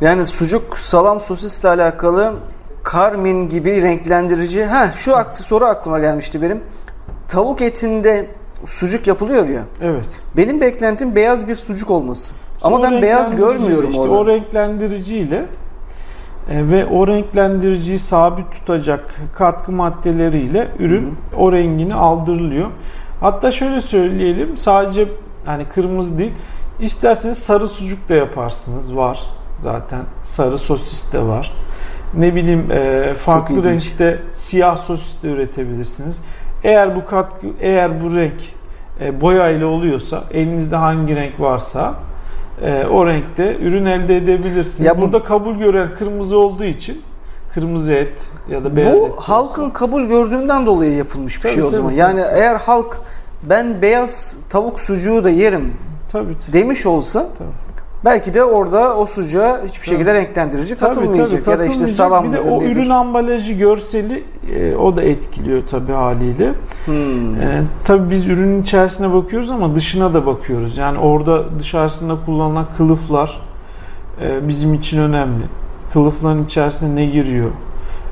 [0.00, 2.32] Yani sucuk, salam, sosisle alakalı
[2.82, 4.64] karmin gibi renklendirici.
[4.64, 6.62] Ha şu aklı soru aklıma gelmişti benim.
[7.28, 8.26] Tavuk etinde
[8.66, 9.62] sucuk yapılıyor ya.
[9.82, 10.04] Evet.
[10.36, 12.34] Benim beklentim beyaz bir sucuk olması.
[12.62, 14.14] Ama O ben beyaz görmüyorum işte orada.
[14.14, 15.46] O renklendiriciyle
[16.50, 22.70] e, ve o renklendiriciyi sabit tutacak katkı maddeleriyle ürün o rengini aldırılıyor.
[23.20, 25.08] Hatta şöyle söyleyelim sadece
[25.46, 26.32] hani kırmızı değil
[26.80, 29.20] isterseniz sarı sucuk da yaparsınız var
[29.62, 31.52] zaten sarı sosis de var.
[32.14, 36.16] Ne bileyim e, farklı renkte siyah sosis de üretebilirsiniz.
[36.64, 38.32] Eğer bu katkı eğer bu renk
[39.00, 41.94] e, boya ile oluyorsa elinizde hangi renk varsa
[42.62, 44.80] e, o renkte ürün elde edebilirsiniz.
[44.80, 47.02] Ya bu- Burada kabul gören kırmızı olduğu için
[47.54, 48.12] kırmızı et
[48.50, 49.00] ya da beyaz et.
[49.00, 51.90] Bu halkın kabul gördüğünden dolayı yapılmış bir Tabii, şey o tabii, zaman.
[51.90, 52.00] tabii.
[52.00, 53.00] Yani eğer halk
[53.42, 55.74] ben beyaz tavuk sucuğu da yerim
[56.12, 56.52] tabii, tabii.
[56.52, 57.48] demiş olsa Tabii.
[58.06, 61.44] Belki de orada o sucuğa hiçbir şekilde renklendirici Tabii, katılmayacak.
[61.44, 62.76] tabii, ya da işte salam mıdır o nedir?
[62.76, 66.52] ürün ambalajı görseli e, o da etkiliyor tabii haliyle.
[66.84, 67.40] Hmm.
[67.40, 70.76] E, tabii biz ürünün içerisine bakıyoruz ama dışına da bakıyoruz.
[70.78, 73.40] Yani orada dışarısında kullanılan kılıflar
[74.22, 75.44] e, bizim için önemli.
[75.92, 77.50] Kılıfların içerisine ne giriyor?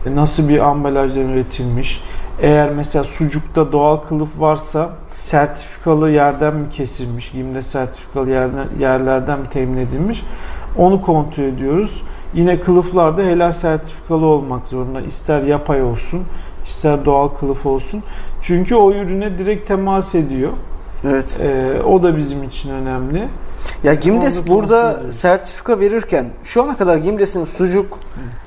[0.07, 2.03] E, nasıl bir ambalajdan üretilmiş?
[2.41, 4.91] Eğer mesela sucukta doğal kılıf varsa
[5.25, 7.31] sertifikalı yerden mi kesilmiş?
[7.31, 10.23] Gimde sertifikalı yerden, yerlerden mi temin edilmiş?
[10.79, 12.03] Onu kontrol ediyoruz.
[12.35, 15.01] Yine kılıflar da helal sertifikalı olmak zorunda.
[15.01, 16.23] İster yapay olsun,
[16.67, 18.03] ister doğal kılıf olsun.
[18.43, 20.53] Çünkü o ürüne direkt temas ediyor.
[21.05, 21.39] Evet.
[21.43, 23.29] Ee, o da bizim için önemli.
[23.85, 27.99] Ya Gimdes burada sertifika verirken şu ana kadar Gimdes'in sucuk,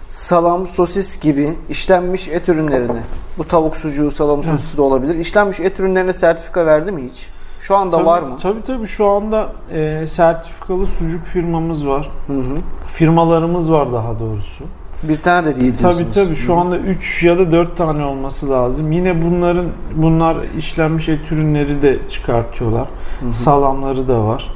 [0.10, 3.02] salam, sosis gibi işlenmiş et ürünlerine
[3.38, 5.16] bu tavuk sucuğu, salam, sosisi de olabilir.
[5.16, 7.28] İşlenmiş et ürünlerine sertifika verdi mi hiç?
[7.60, 8.38] Şu anda Tabii, var mı?
[8.42, 12.10] Tabii tabii şu anda e, sertifikalı sucuk firmamız var.
[12.28, 12.58] Hı hı.
[12.94, 14.64] Firmalarımız var daha doğrusu.
[15.04, 18.92] Bir tane de değil Tabii tabii şu anda 3 ya da 4 tane olması lazım.
[18.92, 22.88] Yine bunların bunlar işlenmiş et ürünleri de çıkartıyorlar.
[23.20, 23.34] Hı hı.
[23.34, 24.52] Salamları da var.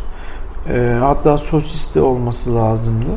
[0.69, 3.09] E, hatta sosis de olması lazımdı.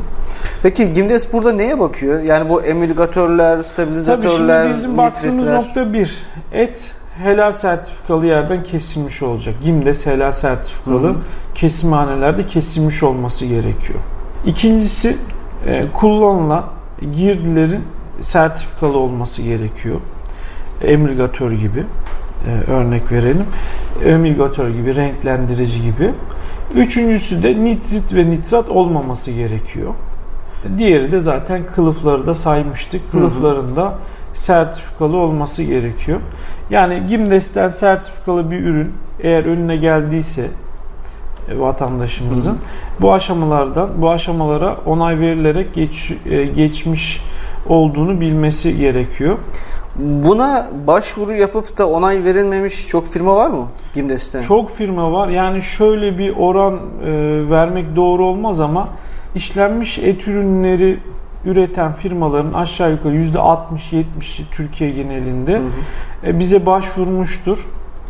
[0.63, 2.21] Peki Gimdes burada neye bakıyor?
[2.23, 5.55] Yani bu emülgatörler, Tabii stabilizatörler, şimdi bizim baktığımız nitritler.
[5.55, 6.13] nokta bir.
[6.53, 6.79] Et
[7.23, 9.55] helal sertifikalı yerden kesilmiş olacak.
[9.63, 11.15] Gimdes helal sertifikalı Hı hı.
[11.55, 13.99] kesimhanelerde kesilmiş olması gerekiyor.
[14.45, 15.17] İkincisi
[15.67, 16.65] e, kullanılan
[17.15, 17.81] girdilerin
[18.21, 19.95] sertifikalı olması gerekiyor.
[20.83, 21.83] Emülgatör gibi
[22.47, 23.45] e, örnek verelim.
[24.05, 26.11] Emülgatör gibi, renklendirici gibi.
[26.75, 29.93] Üçüncüsü de nitrit ve nitrat olmaması gerekiyor.
[30.77, 33.11] Diğeri de zaten kılıfları da saymıştık.
[33.11, 33.93] Kılıfların da
[34.33, 36.19] sertifikalı olması gerekiyor.
[36.69, 40.47] Yani Gimdes'ten sertifikalı bir ürün eğer önüne geldiyse
[41.51, 42.57] e, vatandaşımızın Hı hı.
[43.01, 47.21] bu aşamalardan bu aşamalara onay verilerek geç, e, geçmiş
[47.69, 49.37] olduğunu bilmesi gerekiyor.
[49.99, 54.41] Buna başvuru yapıp da onay verilmemiş çok firma var mı Gimdes'te?
[54.41, 55.27] Çok firma var.
[55.27, 56.79] Yani şöyle bir oran e,
[57.49, 58.87] vermek doğru olmaz ama
[59.35, 60.99] işlenmiş et ürünleri
[61.45, 66.27] üreten firmaların aşağı yukarı %60-70'i Türkiye genelinde Hı hı.
[66.27, 67.67] e, bize başvurmuştur.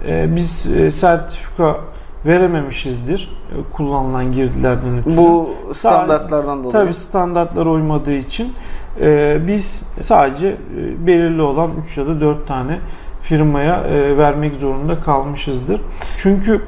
[0.07, 1.77] E, biz e, sertifika
[2.25, 5.17] verememişizdir e, kullanılan girdilerden ötürü.
[5.17, 6.71] Bu standartlardan dolayı.
[6.71, 8.53] Tabii standartlara uymadığı için
[9.01, 12.79] e, biz sadece e, belirli olan 3 ya da 4 tane
[13.21, 15.81] firmaya e, vermek zorunda kalmışızdır.
[16.17, 16.61] Çünkü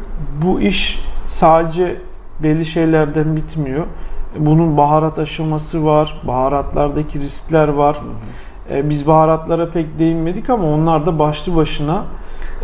[0.44, 1.96] bu iş sadece
[2.44, 3.86] belli şeylerden bitmiyor.
[4.40, 7.98] Bunun baharat aşaması var, baharatlardaki riskler var.
[8.72, 12.04] E, biz baharatlara pek değinmedik ama onlar da başlı başına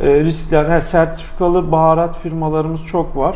[0.02, 0.70] e, riskler.
[0.70, 3.36] Yani sertifikalı baharat firmalarımız çok var.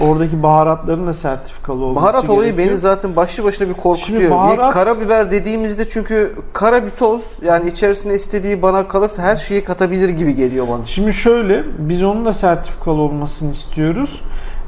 [0.00, 2.68] Oradaki baharatların da sertifikalı olması Baharat olayı gerekiyor.
[2.68, 4.20] beni zaten başlı başına bir korkutuyor.
[4.20, 9.36] Şimdi baharat- Bir karabiber dediğimizde çünkü kara bir toz yani içerisine istediği bana kalırsa her
[9.36, 10.86] şeyi katabilir gibi geliyor bana.
[10.86, 14.20] Şimdi şöyle, biz onun da sertifikalı olmasını istiyoruz.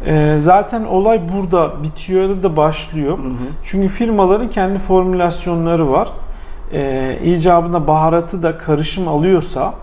[0.07, 3.19] Ee, zaten olay burada bitiyor ya da başlıyor.
[3.65, 6.09] Çünkü firmaların kendi formülasyonları var.
[6.73, 9.75] Ee, icabında baharatı da karışım alıyorsa,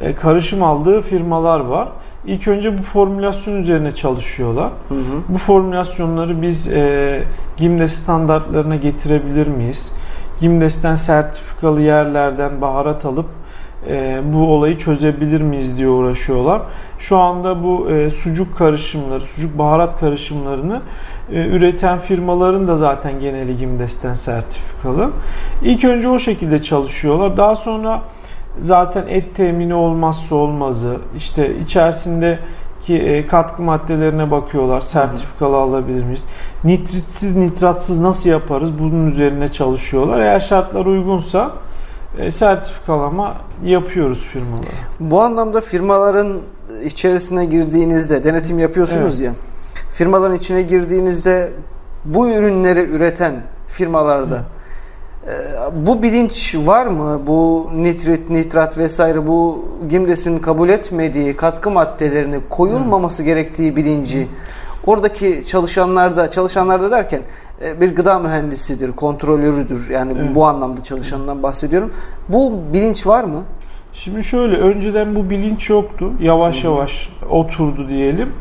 [0.00, 1.88] e, karışım aldığı firmalar var.
[2.26, 4.70] İlk önce bu formülasyon üzerine çalışıyorlar.
[4.88, 5.22] Hı hı.
[5.28, 7.22] Bu formülasyonları biz e,
[7.56, 9.96] GİMDES standartlarına getirebilir miyiz?
[10.40, 13.26] GİMDES'ten sertifikalı yerlerden baharat alıp
[13.88, 16.60] e, bu olayı çözebilir miyiz diye uğraşıyorlar.
[17.00, 20.82] Şu anda bu e, sucuk karışımları, sucuk baharat karışımlarını
[21.32, 25.10] e, üreten firmaların da zaten geneli GİMDES'ten sertifikalı.
[25.62, 27.36] İlk önce o şekilde çalışıyorlar.
[27.36, 28.02] Daha sonra
[28.60, 34.80] zaten et temini olmazsa olmazı, işte içerisindeki e, katkı maddelerine bakıyorlar.
[34.80, 36.24] Sertifikalı alabilir miyiz?
[36.64, 38.70] Nitritsiz, nitratsız nasıl yaparız?
[38.78, 40.20] Bunun üzerine çalışıyorlar.
[40.20, 41.50] Eğer şartlar uygunsa
[42.18, 44.66] e, sertifikalama yapıyoruz firmalara.
[45.00, 46.40] Bu anlamda firmaların
[46.84, 49.32] içerisine girdiğinizde denetim yapıyorsunuz ya.
[49.92, 51.52] Firmaların içine girdiğinizde
[52.04, 53.34] bu ürünleri üreten
[53.66, 54.42] firmalarda
[55.26, 55.32] e,
[55.86, 57.20] bu bilinç var mı?
[57.26, 64.28] Bu nitrit, nitrat vesaire bu GİMDES'in kabul etmediği katkı maddelerine koyulmaması gerektiği bilinci
[64.86, 67.20] oradaki çalışanlarda çalışanlarda derken
[67.80, 69.90] bir gıda mühendisidir, kontrolörüdür.
[69.90, 70.34] Yani Evet.
[70.34, 71.90] bu anlamda çalışandan bahsediyorum.
[72.28, 73.42] Bu bilinç var mı?
[73.92, 76.12] Şimdi şöyle önceden bu bilinç yoktu.
[76.20, 78.32] Yavaş yavaş oturdu diyelim.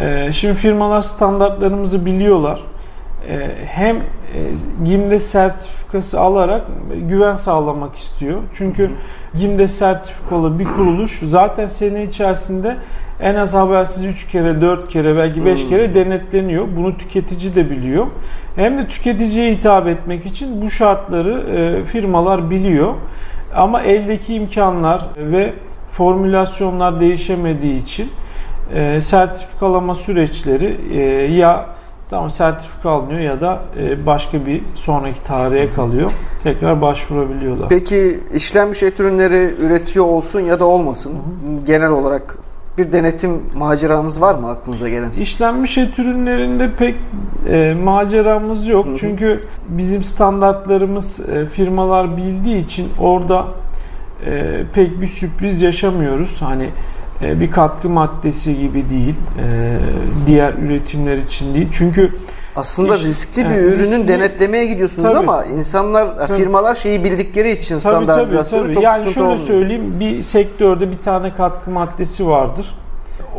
[0.00, 2.62] Ee, şimdi firmalar standartlarımızı biliyorlar.
[3.28, 4.02] Ee, hem e,
[4.84, 6.62] GİMDES sertifikası alarak
[7.08, 8.40] güven sağlamak istiyor.
[8.54, 8.90] Çünkü
[9.38, 12.76] GİMDES sertifikalı bir kuruluş zaten sene içerisinde
[13.20, 16.66] en az habersiz 3 kere, 4 kere belki 5 kere denetleniyor.
[16.76, 18.06] Bunu tüketici de biliyor.
[18.56, 22.94] Hem de tüketiciye hitap etmek için bu şartları e, firmalar biliyor.
[23.54, 25.52] Ama eldeki imkanlar ve
[25.90, 28.10] formülasyonlar değişemediği için
[28.74, 31.00] e, sertifikalama süreçleri e,
[31.34, 31.66] ya
[32.10, 36.10] tamam sertifika alınıyor ya da e, başka bir sonraki tarihe kalıyor.
[36.42, 37.68] Tekrar başvurabiliyorlar.
[37.68, 41.12] Peki işlenmiş et ürünleri üretiyor olsun ya da olmasın
[41.66, 42.45] genel olarak
[42.78, 45.10] bir denetim maceranız var mı aklınıza gelen?
[45.10, 46.94] İşlenmiş et ürünlerinde pek
[47.48, 48.86] e, maceramız yok.
[48.86, 48.96] Hı hı.
[48.96, 53.46] Çünkü bizim standartlarımız e, firmalar bildiği için orada
[54.26, 56.42] e, pek bir sürpriz yaşamıyoruz.
[56.42, 56.68] Hani
[57.22, 59.14] e, bir katkı maddesi gibi değil.
[59.38, 59.78] E,
[60.26, 61.68] diğer üretimler için değil.
[61.72, 62.10] Çünkü
[62.56, 65.18] Aslında İş- riskli bir evet, ürünün riskli- denetlemeye gidiyorsunuz Tabii.
[65.18, 66.38] ama insanlar, Tabii.
[66.38, 68.74] firmalar şeyi bildikleri için Tabii, tabii, standartizasyonu tabii.
[68.74, 69.46] çok yani sıkıntı şöyle olmuyor.
[69.46, 72.74] söyleyeyim bir sektörde bir tane katkı maddesi vardır.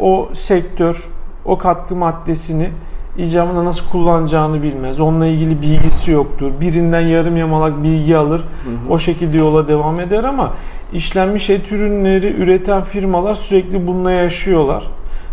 [0.02, 1.04] O sektör
[1.46, 2.70] o katkı maddesini
[3.18, 5.00] icabında nasıl kullanacağını bilmez.
[5.00, 6.52] Onunla ilgili bilgisi yoktur.
[6.62, 8.42] Birinden yarım yamalak bilgi alır.
[8.90, 10.54] O şekilde yola devam eder ama
[10.94, 14.88] işlenmiş et ürünleri üreten firmalar sürekli bununla yaşıyorlar.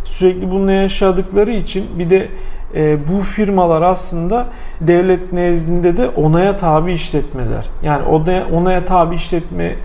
[0.05, 2.29] Sürekli bununla yaşadıkları için bir de
[2.75, 4.47] e, bu firmalar aslında
[4.81, 7.67] devlet nezdinde de onaya tabi işletmeler.
[7.83, 9.77] Yani onaya, onaya tabi işletme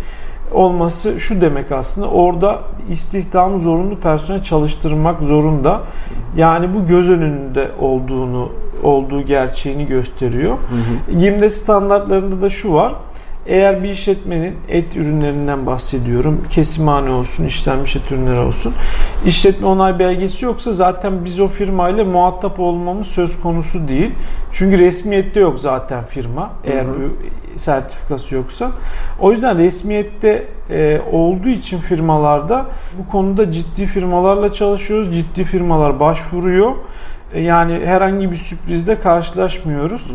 [0.51, 2.59] olması şu demek aslında orada
[2.91, 5.81] istihdam zorunlu personel çalıştırmak zorunda.
[6.37, 8.49] Yani bu göz önünde olduğunu
[8.83, 10.57] olduğu gerçeğini gösteriyor.
[11.19, 12.93] GİMDE standartlarında da şu var.
[13.45, 16.45] Eğer bir işletmenin et ürünlerinden bahsediyorum.
[16.49, 18.73] Kesimhane olsun, işlenmiş et ürünleri olsun.
[19.25, 24.11] İşletme onay belgesi yoksa zaten biz o firmayla muhatap olmamız söz konusu değil.
[24.53, 26.51] Çünkü resmiyette yok zaten firma.
[26.63, 27.09] Eğer Hı hı.
[27.57, 28.71] sertifikası yoksa.
[29.19, 32.65] O yüzden resmiyette e, olduğu için firmalarda
[32.99, 35.15] bu konuda ciddi firmalarla çalışıyoruz.
[35.15, 36.75] Ciddi firmalar başvuruyor.
[37.33, 40.11] E, yani herhangi bir sürprizle karşılaşmıyoruz.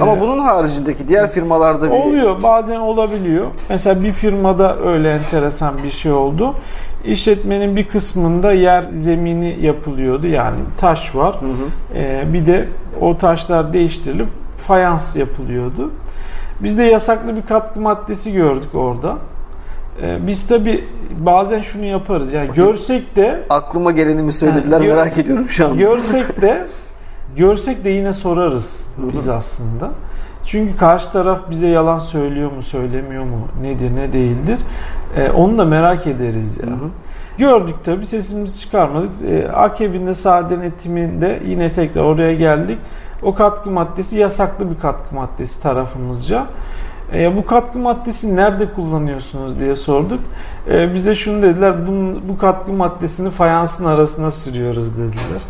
[0.00, 3.46] Ama bunun haricindeki diğer firmalarda bir Oluyor bazen olabiliyor.
[3.70, 6.54] Mesela bir firmada öyle enteresan bir şey oldu.
[7.04, 10.26] İşletmenin bir kısmında yer zemini yapılıyordu.
[10.26, 11.34] Yani taş var.
[11.40, 11.98] Hı hı.
[11.98, 12.68] Ee, bir de
[13.00, 14.26] o taşlar değiştirilip
[14.66, 15.90] fayans yapılıyordu.
[16.60, 19.16] Biz de yasaklı bir katkı maddesi gördük orada.
[20.02, 20.84] Ee, biz tabi
[21.18, 22.32] bazen şunu yaparız.
[22.32, 25.78] Yani görsek de aklıma geleni mi söylediler gör- merak ediyorum şu an.
[25.78, 26.66] Görsek de
[27.36, 29.90] görsek de yine sorarız biz aslında.
[30.46, 34.58] Çünkü karşı taraf bize yalan söylüyor mu, söylemiyor mu, nedir, ne değildir.
[35.16, 36.66] Ee, onu da merak ederiz ya.
[36.66, 36.88] Hı hı.
[37.38, 39.10] Gördük tabii sesimizi çıkarmadık.
[39.28, 42.78] Ee, akabinde sağ denetiminde yine tekrar oraya geldik.
[43.22, 46.46] O katkı maddesi yasaklı bir katkı maddesi tarafımızca.
[47.12, 50.20] E, bu katkı maddesini nerede kullanıyorsunuz diye sorduk.
[50.68, 55.42] E, bize şunu dediler, bunun, bu katkı maddesini fayansın arasına sürüyoruz dediler.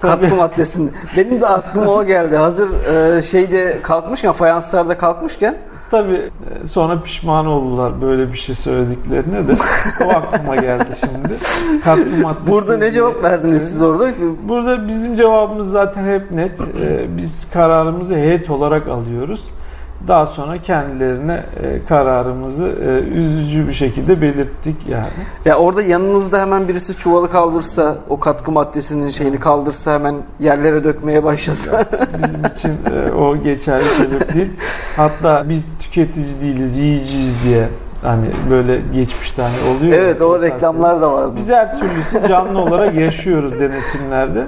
[0.00, 0.90] Katkı maddesinde.
[1.16, 2.36] Benim de aklıma o geldi.
[2.36, 2.68] Hazır
[3.16, 5.56] e, şeyde kalkmışken, fayanslarda kalkmışken
[5.90, 6.30] Tabii
[6.64, 9.52] e, sonra pişman oldular böyle bir şey söylediklerine de.
[10.04, 11.38] O aklıma geldi şimdi.
[11.84, 14.10] Katkı maddesi burada ne cevap verdiniz siz orada?
[14.42, 16.60] Burada bizim cevabımız zaten hep net.
[16.60, 19.44] Ee, Biz kararımızı heyet olarak alıyoruz.
[20.08, 25.06] Daha sonra kendilerine e, kararımızı e, üzücü bir şekilde belirttik yani.
[25.44, 31.24] Ya orada yanınızda hemen birisi çuvalı kaldırsa, o katkı maddesinin şeyini kaldırsa hemen yerlere dökmeye
[31.24, 31.84] başlasa.
[32.22, 34.50] Bizim için e, o geçerli sebep değil.
[34.96, 37.68] Hatta biz tüketici değiliz, yiyeceğiz diye
[38.02, 39.92] hani böyle geçmişte hani oluyor.
[39.92, 41.32] ya, evet o tarz reklamlar da vardı.
[41.36, 44.46] Biz her türlüsü canlı olarak yaşıyoruz denetimlerde.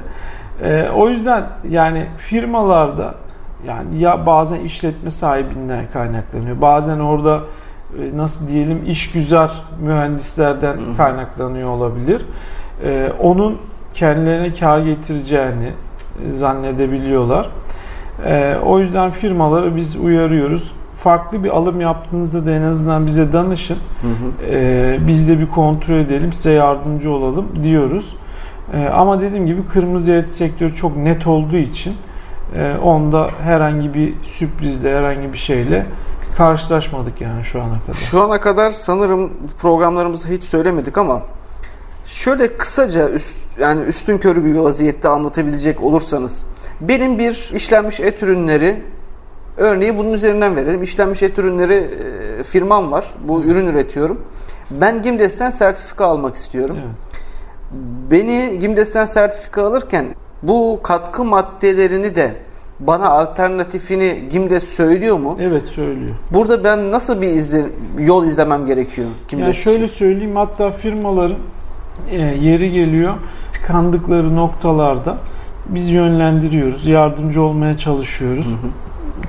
[0.62, 3.14] Ee, o yüzden yani firmalarda
[3.66, 6.60] yani ya bazen işletme sahibinden kaynaklanıyor.
[6.60, 7.40] Bazen orada
[7.98, 12.22] e, nasıl diyelim işgüzar mühendislerden kaynaklanıyor olabilir.
[12.84, 13.58] Ee, onun
[13.94, 15.72] kendilerine kar getireceğini
[16.28, 17.48] e, zannedebiliyorlar.
[18.24, 20.72] Ee, o yüzden firmaları biz uyarıyoruz.
[20.98, 23.76] Farklı bir alım yaptığınızda da en azından bize danışın.
[24.02, 24.50] Hı hı.
[24.50, 28.16] Ee, biz de bir kontrol edelim, size yardımcı olalım diyoruz.
[28.74, 31.94] Ee, ama dediğim gibi kırmızı et sektörü çok net olduğu için
[32.56, 35.84] e, onda herhangi bir sürprizle, herhangi bir şeyle
[36.36, 37.92] karşılaşmadık yani şu ana kadar.
[37.92, 41.22] Şu ana kadar sanırım programlarımızda hiç söylemedik ama
[42.04, 46.46] şöyle kısaca üst, yani üstün körü bir vaziyette anlatabilecek olursanız
[46.80, 48.82] benim bir işlenmiş et ürünleri
[49.56, 50.82] örneği bunun üzerinden verelim.
[50.82, 51.90] İşlenmiş et ürünleri
[52.40, 53.04] e, firmam var.
[53.28, 54.20] Bu ürün üretiyorum.
[54.70, 56.76] Ben Gimdes'ten sertifika almak istiyorum.
[56.80, 56.94] Evet.
[58.10, 60.06] Beni Gimdes'ten sertifika alırken
[60.42, 62.34] bu katkı maddelerini de
[62.80, 65.36] bana alternatifini Gimdes söylüyor mu?
[65.40, 66.14] evet söylüyor.
[66.30, 67.66] Burada ben nasıl bir izle,
[67.98, 69.08] yol izlemem gerekiyor?
[69.28, 71.36] Gimdes Yani şöyle söyleyeyim hatta firmaların
[72.10, 73.14] e, yeri geliyor
[73.52, 75.16] tıkandıkları noktalarda
[75.66, 78.46] biz yönlendiriyoruz, yardımcı olmaya çalışıyoruz.
[78.46, 78.70] Hı hı.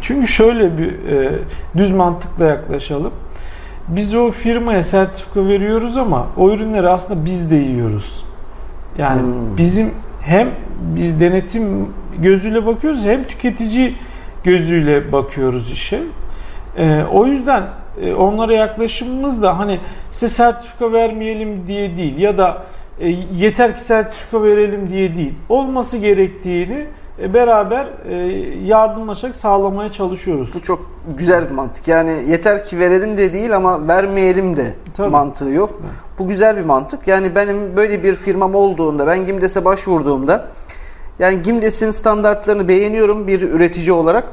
[0.02, 1.40] Çünkü şöyle bir e,
[1.78, 3.12] düz mantıkla yaklaşalım.
[3.88, 8.24] Biz o firmaya sertifika veriyoruz ama o ürünleri aslında biz de yiyoruz.
[8.98, 9.58] Yani Hmm.
[9.58, 10.50] bizim hem
[10.84, 13.96] biz denetim gözüyle bakıyoruz hem tüketici
[14.44, 16.00] gözüyle bakıyoruz işe.
[16.78, 17.64] E, o yüzden
[18.02, 19.80] e, onlara yaklaşımımız da hani
[20.12, 22.64] size sertifika vermeyelim diye değil ya da
[23.00, 25.34] e, yeter ki sertifika verelim diye değil.
[25.50, 26.86] Olması gerektiğini
[27.20, 28.16] e, beraber e,
[28.66, 30.50] yardımlaşarak sağlamaya çalışıyoruz.
[30.56, 31.88] Bu çok güzel bir mantık.
[31.88, 35.10] Yani yeter ki verelim de değil ama vermeyelim de Tabii.
[35.10, 35.82] mantığı yok.
[36.20, 37.08] Bu güzel bir mantık.
[37.08, 40.48] Yani benim böyle bir firmam olduğunda, ben Gimdes'e başvurduğumda
[41.20, 44.26] yani Gimdes'in standartlarını beğeniyorum bir üretici olarak.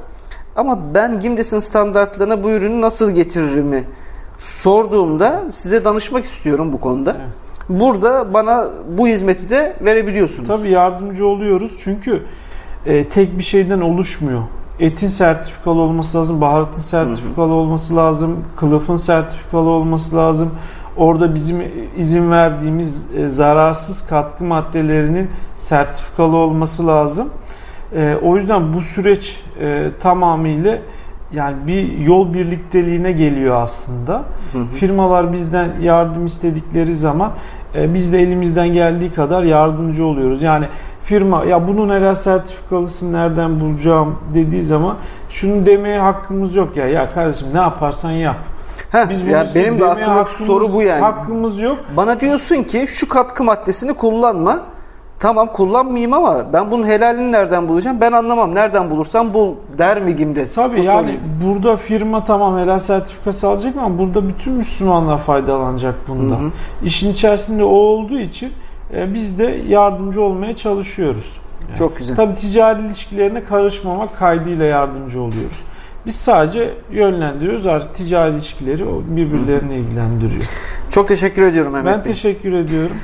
[0.56, 3.84] Ama ben Gimdes'in standartlarına bu ürünü nasıl getiririmi
[4.38, 7.16] sorduğumda size danışmak istiyorum bu konuda.
[7.20, 7.80] Evet.
[7.80, 10.48] Burada bana bu hizmeti de verebiliyorsunuz.
[10.48, 12.22] Tabii yardımcı oluyoruz çünkü
[12.86, 14.42] e, tek bir şeyden oluşmuyor.
[14.80, 20.50] Etin sertifikalı olması lazım, baharatın sertifikalı olması lazım, kılıfın sertifikalı olması lazım.
[20.96, 21.62] Orada bizim
[21.96, 25.30] izin verdiğimiz e, zararsız katkı maddelerinin
[25.60, 27.28] sertifikalı olması lazım.
[27.96, 30.78] E, o yüzden bu süreç e, tamamıyla
[31.32, 34.22] yani bir yol birlikteliğine geliyor aslında.
[34.52, 34.64] Hı hı.
[34.64, 37.30] Firmalar bizden yardım istedikleri zaman
[37.74, 40.42] e, biz de elimizden geldiği kadar yardımcı oluyoruz.
[40.42, 40.66] Yani
[41.04, 44.96] firma ya bunun helal sertifikalısını nereden bulacağım dediği zaman
[45.30, 46.88] şunu demeye hakkımız yok ya.
[46.88, 48.36] Ya kardeşim ne yaparsan yap.
[48.92, 51.00] Heh, Biz bunu ya benim de aklımdaki hakkımız- soru bu yani.
[51.00, 51.78] Hakkımız yok.
[51.96, 54.60] Bana diyorsun ki şu katkı maddesini kullanma.
[55.20, 58.00] Tamam kullanmayayım ama ben bunun helalini nereden bulacağım?
[58.00, 58.54] Ben anlamam.
[58.54, 60.54] Nereden bulursam bul der mi Gimdes?
[60.54, 66.36] Tabii yani burada firma tamam helal sertifikası alacak ama burada bütün Müslümanlar faydalanacak bundan.
[66.36, 66.50] Hı hı.
[66.84, 68.52] İşin içerisinde o olduğu için
[68.94, 71.40] e, biz de yardımcı olmaya çalışıyoruz.
[71.68, 71.78] Yani.
[71.78, 72.16] Çok güzel.
[72.16, 75.58] Tabii ticari ilişkilerine karışmamak kaydıyla yardımcı oluyoruz.
[76.06, 77.66] Biz sadece yönlendiriyoruz.
[77.66, 80.40] Artık ticari ilişkileri o birbirlerine ilgilendiriyor.
[80.90, 82.12] Çok teşekkür ediyorum Mehmet Ben Bey.
[82.12, 82.96] teşekkür ediyorum.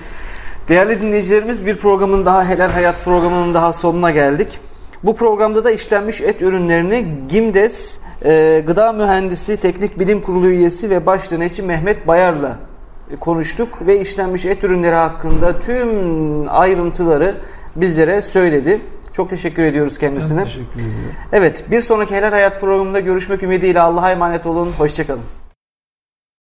[0.68, 4.60] Değerli dinleyicilerimiz bir programın daha Helal Hayat programının daha sonuna geldik.
[5.02, 11.06] Bu programda da işlenmiş et ürünlerini Gimdes e, Gıda Mühendisi Teknik Bilim Kurulu üyesi ve
[11.06, 12.58] baş denetçi Mehmet Bayar'la
[13.10, 15.88] e, konuştuk ve işlenmiş et ürünleri hakkında tüm
[16.48, 17.40] ayrıntıları
[17.76, 18.80] bizlere söyledi.
[19.12, 20.44] Çok teşekkür ediyoruz Ben kendisine.
[20.44, 20.92] teşekkür ediyorum.
[21.32, 24.72] Evet, bir sonraki Helal Hayat programında görüşmek ümidiyle Allah'a emanet olun.
[24.78, 25.22] Hoşçakalın.